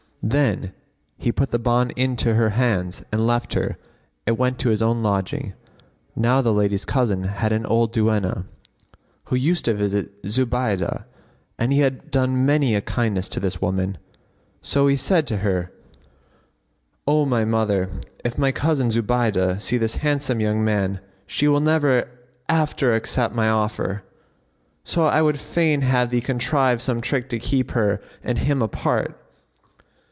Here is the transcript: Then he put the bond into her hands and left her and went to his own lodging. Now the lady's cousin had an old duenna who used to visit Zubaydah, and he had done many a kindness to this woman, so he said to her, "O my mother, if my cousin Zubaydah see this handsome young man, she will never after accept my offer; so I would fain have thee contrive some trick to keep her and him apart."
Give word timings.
Then 0.23 0.73
he 1.17 1.31
put 1.31 1.49
the 1.49 1.57
bond 1.57 1.93
into 1.95 2.35
her 2.35 2.49
hands 2.49 3.01
and 3.11 3.25
left 3.25 3.55
her 3.55 3.77
and 4.27 4.37
went 4.37 4.59
to 4.59 4.69
his 4.69 4.79
own 4.79 5.01
lodging. 5.01 5.55
Now 6.15 6.43
the 6.43 6.53
lady's 6.53 6.85
cousin 6.85 7.23
had 7.23 7.51
an 7.51 7.65
old 7.65 7.91
duenna 7.91 8.45
who 9.25 9.35
used 9.35 9.65
to 9.65 9.73
visit 9.73 10.11
Zubaydah, 10.25 11.05
and 11.57 11.73
he 11.73 11.79
had 11.79 12.11
done 12.11 12.45
many 12.45 12.75
a 12.75 12.81
kindness 12.81 13.27
to 13.29 13.39
this 13.39 13.61
woman, 13.61 13.97
so 14.61 14.85
he 14.85 14.95
said 14.95 15.25
to 15.25 15.37
her, 15.37 15.71
"O 17.07 17.25
my 17.25 17.43
mother, 17.43 17.89
if 18.23 18.37
my 18.37 18.51
cousin 18.51 18.91
Zubaydah 18.91 19.59
see 19.59 19.79
this 19.79 19.97
handsome 19.97 20.39
young 20.39 20.63
man, 20.63 20.99
she 21.25 21.47
will 21.47 21.61
never 21.61 22.07
after 22.47 22.93
accept 22.93 23.33
my 23.33 23.49
offer; 23.49 24.03
so 24.83 25.05
I 25.05 25.23
would 25.23 25.39
fain 25.39 25.81
have 25.81 26.11
thee 26.11 26.21
contrive 26.21 26.79
some 26.79 27.01
trick 27.01 27.27
to 27.29 27.39
keep 27.39 27.71
her 27.71 27.99
and 28.23 28.37
him 28.37 28.61
apart." 28.61 29.17